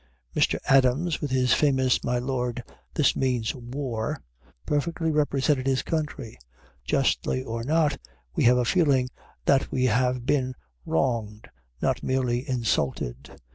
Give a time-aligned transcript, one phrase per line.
[0.35, 0.57] Mr.
[0.65, 2.63] Adams, with his famous "My Lord,
[2.95, 4.19] this means war,"
[4.65, 6.39] perfectly represented his country.
[6.83, 7.99] Justly or not,
[8.33, 9.09] we have a feeling
[9.45, 10.55] that we have been
[10.87, 11.47] wronged,
[11.83, 13.29] not merely insulted.